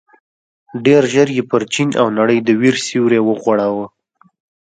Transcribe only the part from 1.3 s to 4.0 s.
یې پر چين او نړۍ د وېر سيوری وغوړاوه.